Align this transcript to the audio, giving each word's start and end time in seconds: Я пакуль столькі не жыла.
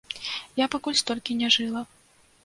Я 0.59 0.65
пакуль 0.75 0.97
столькі 1.01 1.35
не 1.41 1.51
жыла. 1.57 1.83